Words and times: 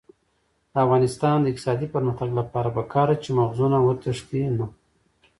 د 0.73 0.73
افغانستان 0.85 1.37
د 1.41 1.45
اقتصادي 1.51 1.87
پرمختګ 1.95 2.29
لپاره 2.39 2.69
پکار 2.77 3.07
ده 3.11 3.15
چې 3.23 3.29
مغزونه 3.39 3.77
وتښتي 3.81 4.41
نه. 4.57 4.65